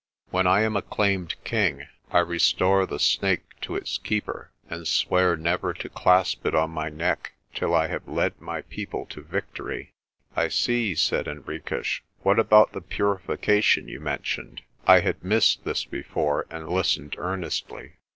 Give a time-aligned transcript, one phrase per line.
[0.31, 5.73] "When I am acclaimed king, I restore the Snake to its Keeper and swear never
[5.75, 9.93] to clasp it on my neck till I have led my people to victory."
[10.35, 12.01] "I see," said Henriques.
[12.23, 17.93] "What about the purification you mentioned?' I had missed this before and listened earnestly.